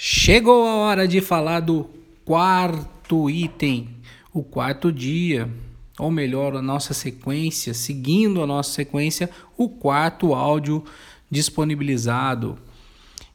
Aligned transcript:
Chegou 0.00 0.64
a 0.64 0.76
hora 0.76 1.08
de 1.08 1.20
falar 1.20 1.58
do 1.58 1.90
quarto 2.24 3.28
item, 3.28 3.88
o 4.32 4.44
quarto 4.44 4.92
dia, 4.92 5.50
ou 5.98 6.08
melhor, 6.08 6.54
a 6.54 6.62
nossa 6.62 6.94
sequência, 6.94 7.74
seguindo 7.74 8.40
a 8.40 8.46
nossa 8.46 8.70
sequência, 8.70 9.28
o 9.56 9.68
quarto 9.68 10.34
áudio 10.34 10.84
disponibilizado. 11.28 12.56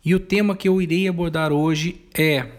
E 0.06 0.16
o 0.16 0.20
tema 0.22 0.56
que 0.56 0.70
eu 0.70 0.82
irei 0.82 1.06
abordar 1.06 1.52
hoje 1.52 2.00
é: 2.14 2.50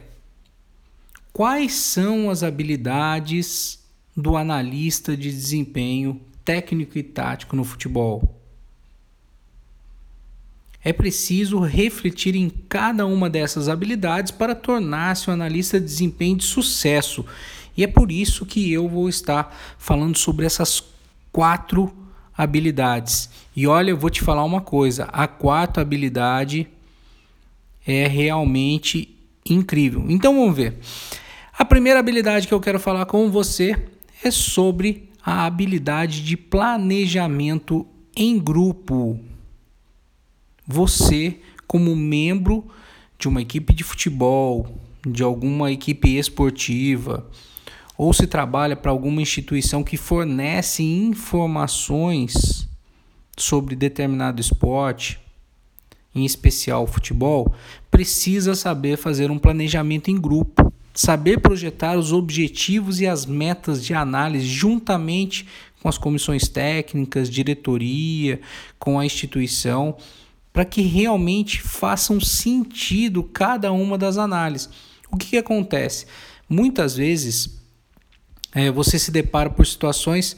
quais 1.32 1.72
são 1.72 2.28
as 2.28 2.42
habilidades 2.42 3.82
do 4.14 4.36
analista 4.36 5.16
de 5.16 5.30
desempenho 5.30 6.20
técnico 6.44 6.98
e 6.98 7.02
tático 7.02 7.56
no 7.56 7.64
futebol? 7.64 8.33
É 10.84 10.92
preciso 10.92 11.60
refletir 11.60 12.36
em 12.36 12.50
cada 12.68 13.06
uma 13.06 13.30
dessas 13.30 13.68
habilidades 13.70 14.30
para 14.30 14.54
tornar-se 14.54 15.30
um 15.30 15.32
analista 15.32 15.80
de 15.80 15.86
desempenho 15.86 16.36
de 16.36 16.44
sucesso. 16.44 17.24
E 17.74 17.82
é 17.82 17.86
por 17.86 18.12
isso 18.12 18.44
que 18.44 18.70
eu 18.70 18.86
vou 18.86 19.08
estar 19.08 19.56
falando 19.78 20.16
sobre 20.18 20.44
essas 20.44 20.84
quatro 21.32 21.90
habilidades. 22.36 23.30
E 23.56 23.66
olha, 23.66 23.90
eu 23.90 23.96
vou 23.96 24.10
te 24.10 24.20
falar 24.20 24.44
uma 24.44 24.60
coisa: 24.60 25.04
a 25.04 25.26
quarta 25.26 25.80
habilidade 25.80 26.68
é 27.86 28.06
realmente 28.06 29.16
incrível. 29.48 30.04
Então 30.08 30.34
vamos 30.34 30.54
ver. 30.54 30.78
A 31.56 31.64
primeira 31.64 32.00
habilidade 32.00 32.46
que 32.46 32.54
eu 32.54 32.60
quero 32.60 32.78
falar 32.78 33.06
com 33.06 33.30
você 33.30 33.88
é 34.22 34.30
sobre 34.30 35.08
a 35.24 35.46
habilidade 35.46 36.22
de 36.22 36.36
planejamento 36.36 37.86
em 38.16 38.38
grupo 38.38 39.18
você, 40.66 41.38
como 41.66 41.94
membro 41.94 42.64
de 43.18 43.28
uma 43.28 43.42
equipe 43.42 43.72
de 43.72 43.84
futebol, 43.84 44.78
de 45.06 45.22
alguma 45.22 45.70
equipe 45.70 46.16
esportiva, 46.16 47.28
ou 47.96 48.12
se 48.12 48.26
trabalha 48.26 48.74
para 48.74 48.90
alguma 48.90 49.22
instituição 49.22 49.84
que 49.84 49.96
fornece 49.96 50.82
informações 50.82 52.68
sobre 53.36 53.76
determinado 53.76 54.40
esporte, 54.40 55.20
em 56.14 56.24
especial 56.24 56.86
futebol, 56.86 57.52
precisa 57.90 58.54
saber 58.54 58.96
fazer 58.96 59.30
um 59.30 59.38
planejamento 59.38 60.10
em 60.10 60.20
grupo, 60.20 60.72
saber 60.94 61.40
projetar 61.40 61.98
os 61.98 62.12
objetivos 62.12 63.00
e 63.00 63.06
as 63.06 63.26
metas 63.26 63.84
de 63.84 63.94
análise 63.94 64.46
juntamente 64.46 65.46
com 65.82 65.88
as 65.88 65.98
comissões 65.98 66.48
técnicas, 66.48 67.28
diretoria, 67.28 68.40
com 68.78 68.98
a 68.98 69.04
instituição 69.04 69.96
para 70.54 70.64
que 70.64 70.82
realmente 70.82 71.60
façam 71.60 72.20
sentido 72.20 73.24
cada 73.24 73.72
uma 73.72 73.98
das 73.98 74.16
análises. 74.16 74.70
O 75.10 75.16
que, 75.16 75.30
que 75.30 75.36
acontece? 75.36 76.06
Muitas 76.48 76.96
vezes 76.96 77.60
é, 78.54 78.70
você 78.70 78.96
se 78.96 79.10
depara 79.10 79.50
por 79.50 79.66
situações 79.66 80.36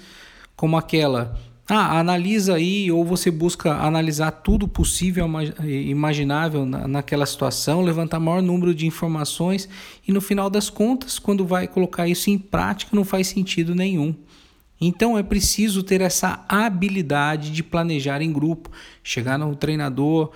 como 0.57 0.79
aquela. 0.79 1.39
Ah, 1.69 1.99
analisa 1.99 2.55
aí, 2.55 2.91
ou 2.91 3.05
você 3.05 3.31
busca 3.31 3.75
analisar 3.75 4.31
tudo 4.31 4.67
possível, 4.67 5.29
imaginável 5.65 6.65
naquela 6.65 7.27
situação, 7.27 7.83
levantar 7.83 8.21
maior 8.21 8.41
número 8.41 8.73
de 8.73 8.87
informações 8.87 9.69
e 10.07 10.13
no 10.13 10.21
final 10.21 10.49
das 10.49 10.71
contas, 10.71 11.19
quando 11.19 11.45
vai 11.45 11.67
colocar 11.67 12.07
isso 12.09 12.31
em 12.31 12.39
prática, 12.39 12.95
não 12.95 13.05
faz 13.05 13.27
sentido 13.27 13.75
nenhum. 13.75 14.15
Então 14.81 15.17
é 15.17 15.23
preciso 15.23 15.83
ter 15.83 16.01
essa 16.01 16.45
habilidade 16.49 17.51
de 17.51 17.63
planejar 17.63 18.21
em 18.21 18.33
grupo, 18.33 18.71
chegar 19.03 19.39
no 19.39 19.55
treinador, 19.57 20.33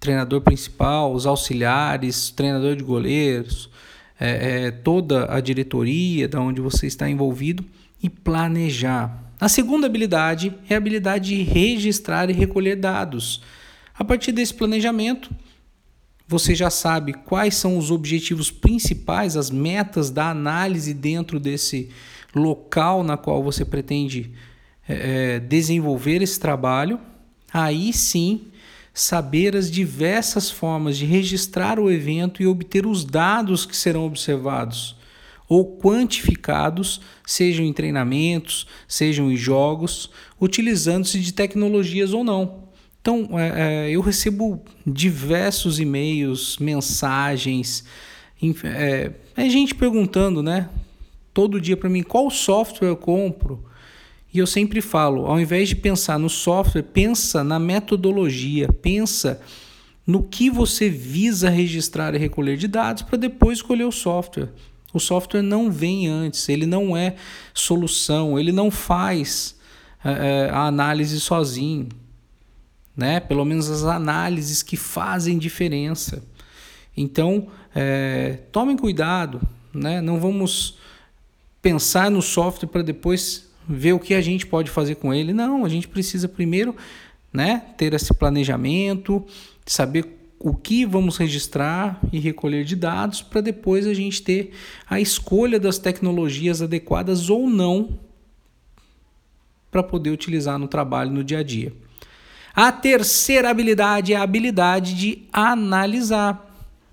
treinador 0.00 0.40
principal, 0.40 1.12
os 1.12 1.26
auxiliares, 1.26 2.30
treinador 2.30 2.74
de 2.74 2.82
goleiros, 2.82 3.70
é, 4.18 4.66
é, 4.66 4.70
toda 4.70 5.32
a 5.32 5.40
diretoria 5.40 6.26
da 6.28 6.40
onde 6.40 6.60
você 6.60 6.86
está 6.86 7.08
envolvido 7.08 7.64
e 8.02 8.10
planejar. 8.10 9.30
A 9.40 9.48
segunda 9.48 9.86
habilidade 9.86 10.54
é 10.68 10.74
a 10.74 10.76
habilidade 10.76 11.34
de 11.34 11.42
registrar 11.42 12.28
e 12.28 12.32
recolher 12.32 12.76
dados. 12.76 13.42
A 13.98 14.04
partir 14.04 14.32
desse 14.32 14.52
planejamento, 14.52 15.30
você 16.26 16.54
já 16.54 16.70
sabe 16.70 17.12
quais 17.12 17.56
são 17.56 17.76
os 17.76 17.90
objetivos 17.90 18.50
principais, 18.50 19.36
as 19.36 19.50
metas 19.50 20.10
da 20.10 20.30
análise 20.30 20.94
dentro 20.94 21.40
desse 21.40 21.90
local 22.34 23.02
na 23.02 23.16
qual 23.16 23.42
você 23.42 23.64
pretende 23.64 24.32
é, 24.88 25.36
é, 25.36 25.40
desenvolver 25.40 26.22
esse 26.22 26.38
trabalho. 26.38 26.98
Aí 27.52 27.92
sim, 27.92 28.46
saber 28.92 29.56
as 29.56 29.70
diversas 29.70 30.50
formas 30.50 30.96
de 30.96 31.04
registrar 31.04 31.78
o 31.78 31.90
evento 31.90 32.42
e 32.42 32.46
obter 32.46 32.86
os 32.86 33.04
dados 33.04 33.66
que 33.66 33.76
serão 33.76 34.04
observados 34.06 34.96
ou 35.48 35.76
quantificados, 35.78 37.00
sejam 37.26 37.66
em 37.66 37.72
treinamentos, 37.72 38.68
sejam 38.86 39.32
em 39.32 39.36
jogos, 39.36 40.08
utilizando-se 40.40 41.18
de 41.18 41.34
tecnologias 41.34 42.12
ou 42.12 42.22
não. 42.22 42.70
Então, 43.00 43.30
é, 43.36 43.88
é, 43.88 43.90
eu 43.90 44.00
recebo 44.00 44.62
diversos 44.86 45.80
e-mails, 45.80 46.56
mensagens, 46.58 47.84
é, 48.62 49.10
é 49.36 49.48
gente 49.48 49.74
perguntando, 49.74 50.40
né? 50.40 50.68
Todo 51.32 51.60
dia 51.60 51.76
para 51.76 51.88
mim, 51.88 52.02
qual 52.02 52.30
software 52.30 52.88
eu 52.88 52.96
compro? 52.96 53.64
E 54.32 54.38
eu 54.38 54.46
sempre 54.46 54.80
falo, 54.80 55.26
ao 55.26 55.40
invés 55.40 55.68
de 55.68 55.76
pensar 55.76 56.18
no 56.18 56.28
software, 56.28 56.82
pensa 56.82 57.42
na 57.42 57.58
metodologia, 57.58 58.68
pensa 58.72 59.40
no 60.06 60.22
que 60.22 60.48
você 60.48 60.88
visa 60.88 61.50
registrar 61.50 62.14
e 62.14 62.18
recolher 62.18 62.56
de 62.56 62.68
dados 62.68 63.02
para 63.02 63.18
depois 63.18 63.58
escolher 63.58 63.84
o 63.84 63.92
software. 63.92 64.50
O 64.92 65.00
software 65.00 65.42
não 65.42 65.70
vem 65.70 66.08
antes, 66.08 66.48
ele 66.48 66.66
não 66.66 66.96
é 66.96 67.14
solução, 67.54 68.38
ele 68.38 68.52
não 68.52 68.70
faz 68.70 69.56
é, 70.04 70.48
a 70.52 70.66
análise 70.66 71.20
sozinho 71.20 71.88
né? 73.00 73.18
Pelo 73.18 73.46
menos 73.46 73.70
as 73.70 73.84
análises 73.84 74.62
que 74.62 74.76
fazem 74.76 75.38
diferença. 75.38 76.22
Então, 76.94 77.48
é, 77.74 78.40
tomem 78.52 78.76
cuidado, 78.76 79.40
né? 79.72 80.02
Não 80.02 80.20
vamos 80.20 80.76
pensar 81.62 82.10
no 82.10 82.22
software 82.22 82.68
para 82.68 82.82
depois 82.82 83.48
ver 83.68 83.92
o 83.92 83.98
que 83.98 84.14
a 84.14 84.20
gente 84.20 84.46
pode 84.46 84.70
fazer 84.70 84.96
com 84.96 85.12
ele. 85.12 85.32
Não, 85.32 85.64
a 85.64 85.68
gente 85.68 85.86
precisa 85.88 86.28
primeiro, 86.28 86.74
né, 87.32 87.62
ter 87.76 87.92
esse 87.94 88.12
planejamento, 88.12 89.24
saber 89.64 90.20
o 90.38 90.54
que 90.54 90.86
vamos 90.86 91.18
registrar 91.18 92.00
e 92.10 92.18
recolher 92.18 92.64
de 92.64 92.74
dados 92.74 93.20
para 93.20 93.42
depois 93.42 93.86
a 93.86 93.92
gente 93.92 94.22
ter 94.22 94.52
a 94.88 94.98
escolha 94.98 95.60
das 95.60 95.78
tecnologias 95.78 96.62
adequadas 96.62 97.28
ou 97.28 97.48
não 97.48 97.98
para 99.70 99.82
poder 99.82 100.10
utilizar 100.10 100.58
no 100.58 100.66
trabalho 100.66 101.10
no 101.10 101.22
dia 101.22 101.40
a 101.40 101.42
dia. 101.42 101.72
A 102.54 102.72
terceira 102.72 103.50
habilidade 103.50 104.12
é 104.12 104.16
a 104.16 104.22
habilidade 104.22 104.94
de 104.94 105.22
analisar, 105.32 106.49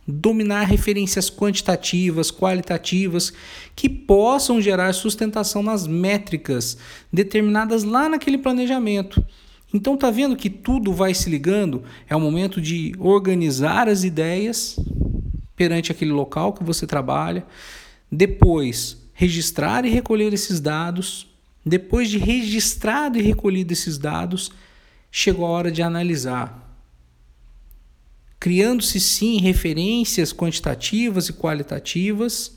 dominar 0.07 0.63
referências 0.63 1.29
quantitativas, 1.29 2.31
qualitativas, 2.31 3.34
que 3.75 3.90
possam 3.90 4.62
gerar 4.62 4.94
sustentação 4.94 5.62
nas 5.62 5.85
métricas 5.85 6.78
determinadas 7.12 7.84
lá 7.84 8.07
naquele 8.07 8.38
planejamento. 8.38 9.25
Então 9.73 9.97
tá 9.97 10.09
vendo 10.09 10.38
que 10.38 10.50
tudo 10.50 10.94
vai 10.94 11.13
se 11.13 11.29
ligando? 11.29 11.84
É 12.07 12.16
o 12.16 12.22
momento 12.22 12.62
de 12.62 12.94
organizar 12.97 13.90
as 13.90 14.06
ideias 14.06 14.79
perante 15.57 15.91
aquele 15.91 16.12
local 16.12 16.53
que 16.53 16.63
você 16.63 16.88
trabalha, 16.88 17.45
depois 18.09 18.97
registrar 19.13 19.84
e 19.84 19.89
recolher 19.89 20.31
esses 20.31 20.62
dados, 20.62 21.28
depois 21.66 22.09
de 22.09 22.18
registrado 22.18 23.18
e 23.18 23.22
recolhido 23.22 23.74
esses 23.74 23.97
dados, 23.97 24.51
chegou 25.12 25.45
a 25.45 25.50
hora 25.50 25.72
de 25.72 25.81
analisar. 25.81 26.67
Criando-se 28.47 29.02
sim 29.02 29.41
referências 29.41 30.31
quantitativas 30.31 31.27
e 31.27 31.33
qualitativas 31.33 32.56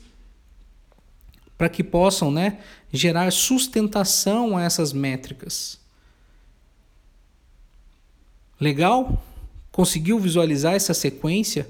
para 1.57 1.67
que 1.67 1.83
possam 1.83 2.31
né, 2.31 2.59
gerar 2.93 3.29
sustentação 3.29 4.55
a 4.55 4.63
essas 4.63 4.93
métricas. 4.93 5.77
Legal? 8.57 9.21
Conseguiu 9.69 10.17
visualizar 10.17 10.75
essa 10.75 10.93
sequência? 10.93 11.69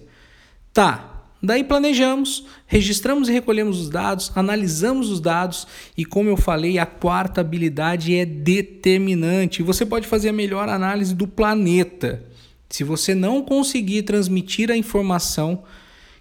Tá, 0.72 1.24
Daí 1.42 1.63
planejamos, 1.63 2.46
registramos 2.68 3.28
e 3.28 3.31
recolhemos 3.31 3.80
os 3.80 3.90
dados, 3.90 4.31
analisamos 4.36 5.10
os 5.10 5.19
dados 5.19 5.66
e, 5.98 6.06
como 6.06 6.30
eu 6.30 6.38
falei, 6.38 6.78
a 6.78 6.86
quarta 6.86 7.42
habilidade 7.42 8.16
é 8.16 8.24
determinante. 8.24 9.63
Você 9.63 9.84
pode 9.84 10.06
fazer 10.06 10.30
a 10.30 10.34
melhor 10.34 10.69
análise 10.69 11.16
do 11.16 11.28
planeta. 11.28 12.30
Se 12.72 12.86
você 12.86 13.14
não 13.14 13.44
conseguir 13.44 14.04
transmitir 14.04 14.72
a 14.72 14.78
informação 14.78 15.64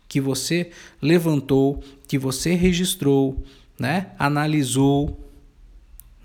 que 0.09 0.21
você 0.21 0.71
levantou, 1.01 1.81
que 2.09 2.19
você 2.19 2.55
registrou, 2.55 3.43
né, 3.79 4.09
analisou, 4.19 5.31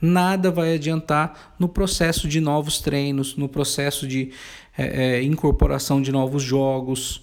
nada 0.02 0.50
vai 0.50 0.74
adiantar 0.74 1.56
no 1.60 1.70
processo 1.70 2.28
de 2.28 2.42
novos 2.42 2.80
treinos, 2.80 3.36
no 3.36 3.48
processo 3.48 4.08
de 4.08 4.32
é, 4.76 5.18
é, 5.18 5.24
incorporação 5.24 6.02
de 6.02 6.12
novos 6.12 6.42
jogos. 6.42 7.22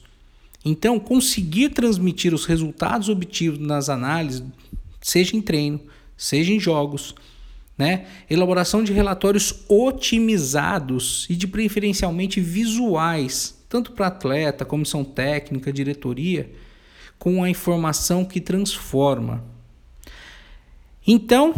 Então, 0.64 1.00
conseguir 1.00 1.70
transmitir 1.70 2.32
os 2.32 2.44
resultados 2.44 3.08
obtidos 3.08 3.58
nas 3.58 3.88
análises, 3.88 4.44
seja 5.00 5.36
em 5.36 5.42
treino, 5.42 5.80
seja 6.16 6.52
em 6.52 6.60
jogos, 6.60 7.16
né? 7.82 8.04
Elaboração 8.30 8.84
de 8.84 8.92
relatórios 8.92 9.64
otimizados 9.68 11.26
e 11.28 11.34
de 11.34 11.48
preferencialmente 11.48 12.40
visuais, 12.40 13.58
tanto 13.68 13.90
para 13.90 14.06
atleta, 14.06 14.64
comissão 14.64 15.02
técnica, 15.02 15.72
diretoria, 15.72 16.48
com 17.18 17.42
a 17.42 17.50
informação 17.50 18.24
que 18.24 18.40
transforma. 18.40 19.42
Então, 21.04 21.52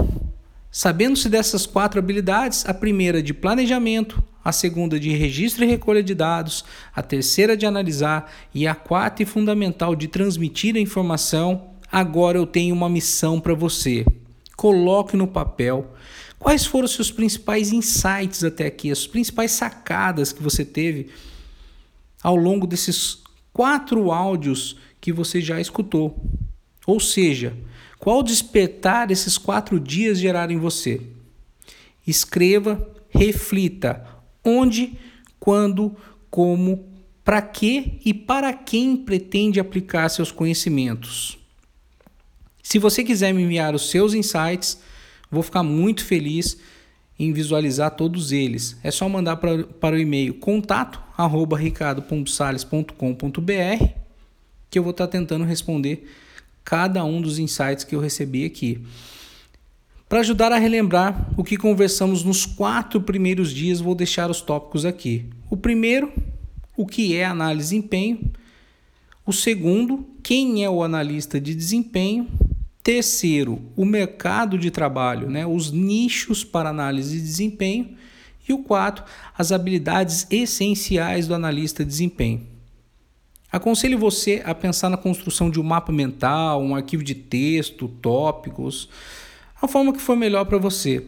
sabendo-se 0.71 1.29
dessas 1.29 1.67
quatro 1.67 1.99
habilidades, 1.99 2.65
a 2.67 2.73
primeira 2.73 3.23
de 3.23 3.35
planejamento, 3.35 4.23
a 4.43 4.51
segunda 4.51 4.99
de 4.99 5.11
registro 5.11 5.63
e 5.63 5.69
recolha 5.69 6.03
de 6.03 6.15
dados, 6.15 6.65
a 6.97 7.03
terceira 7.03 7.55
de 7.55 7.67
analisar 7.67 8.33
e 8.55 8.67
a 8.67 8.75
quarta 8.75 9.23
e 9.23 9.27
fundamental 9.27 9.95
de 9.95 10.09
transmitir 10.09 10.75
a 10.75 10.81
informação, 10.81 11.69
agora 11.93 12.39
eu 12.39 12.47
tenho 12.47 12.75
uma 12.75 12.89
missão 12.89 13.39
para 13.39 13.53
você. 13.53 14.07
Coloque 14.57 15.17
no 15.17 15.27
papel 15.27 15.95
quais 16.39 16.67
foram 16.67 16.85
os 16.85 16.93
seus 16.93 17.11
principais 17.11 17.73
insights 17.73 18.45
até 18.45 18.67
aqui, 18.67 18.91
as 18.91 19.07
principais 19.07 19.53
sacadas 19.53 20.33
que 20.33 20.43
você 20.43 20.65
teve 20.65 21.11
ao 22.23 22.37
longo 22.37 22.67
desses 22.67 23.23
quatro 23.53 24.11
áudios 24.11 24.77
que 25.01 25.13
você 25.13 25.41
já 25.41 25.61
escutou. 25.61 26.23
Ou 26.87 27.01
seja, 27.01 27.57
qual 27.99 28.23
despertar 28.23 29.11
esses 29.11 29.39
quatro 29.39 29.81
dias 29.81 30.19
geraram 30.19 30.53
em 30.53 30.59
você? 30.59 31.01
Escreva, 32.07 32.87
reflita 33.09 34.07
onde, 34.45 34.99
quando, 35.41 35.97
como, 36.31 36.87
para 37.25 37.41
que 37.41 38.01
e 38.05 38.13
para 38.13 38.53
quem 38.53 38.97
pretende 38.97 39.59
aplicar 39.59 40.09
seus 40.11 40.31
conhecimentos. 40.31 41.39
Se 42.65 42.79
você 42.79 43.05
quiser 43.05 43.33
me 43.35 43.43
enviar 43.43 43.75
os 43.75 43.91
seus 43.91 44.15
insights, 44.15 44.81
vou 45.31 45.43
ficar 45.43 45.63
muito 45.63 46.03
feliz 46.03 46.57
em 47.19 47.31
visualizar 47.33 47.91
todos 47.93 48.33
eles. 48.33 48.77
É 48.83 48.91
só 48.91 49.09
mandar 49.09 49.37
para, 49.37 49.63
para 49.65 49.95
o 49.95 49.99
e-mail 49.99 50.35
contato 50.35 51.01
arroba 51.17 51.57
que 54.71 54.79
eu 54.79 54.83
vou 54.83 54.91
estar 54.91 55.07
tentando 55.07 55.45
responder 55.45 56.11
cada 56.65 57.05
um 57.05 57.21
dos 57.21 57.39
insights 57.39 57.85
que 57.85 57.95
eu 57.95 58.01
recebi 58.01 58.47
aqui. 58.47 58.83
Para 60.09 60.21
ajudar 60.21 60.51
a 60.51 60.59
relembrar 60.59 61.31
o 61.37 61.45
que 61.45 61.57
conversamos 61.57 62.25
nos 62.25 62.47
quatro 62.47 63.01
primeiros 63.01 63.53
dias, 63.53 63.79
vou 63.79 63.95
deixar 63.95 64.31
os 64.31 64.41
tópicos 64.41 64.85
aqui. 64.85 65.27
O 65.51 65.57
primeiro, 65.57 66.13
o 66.77 66.87
que 66.87 67.15
é 67.15 67.25
análise 67.25 67.69
de 67.69 67.83
desempenho. 67.83 68.33
O 69.27 69.33
segundo, 69.33 70.07
quem 70.23 70.65
é 70.65 70.71
o 70.71 70.83
analista 70.83 71.41
de 71.41 71.55
desempenho. 71.55 72.29
Terceiro, 72.85 73.63
o 73.75 73.87
mercado 73.87 74.59
de 74.59 74.71
trabalho, 74.71 75.31
né? 75.31 75.47
os 75.47 75.73
nichos 75.73 76.45
para 76.45 76.69
análise 76.69 77.17
de 77.17 77.23
desempenho. 77.23 77.97
E 78.47 78.53
o 78.53 78.63
quarto, 78.63 79.03
as 79.39 79.51
habilidades 79.53 80.27
essenciais 80.31 81.27
do 81.27 81.35
analista 81.35 81.83
de 81.83 81.89
desempenho. 81.89 82.47
Aconselho 83.51 83.99
você 83.99 84.43
a 84.45 84.55
pensar 84.55 84.91
na 84.91 84.99
construção 84.99 85.49
de 85.49 85.59
um 85.59 85.63
mapa 85.63 85.91
mental, 85.91 86.61
um 86.61 86.77
arquivo 86.77 87.03
de 87.03 87.15
texto, 87.15 87.89
tópicos, 87.89 88.91
a 89.63 89.67
forma 89.67 89.91
que 89.91 90.01
for 90.01 90.15
melhor 90.15 90.45
para 90.45 90.59
você. 90.59 91.07